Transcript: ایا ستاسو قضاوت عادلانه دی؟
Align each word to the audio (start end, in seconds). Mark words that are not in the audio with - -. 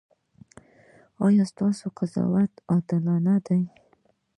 ایا 1.25 1.43
ستاسو 1.51 1.85
قضاوت 1.97 2.53
عادلانه 2.71 3.35
دی؟ 3.45 3.61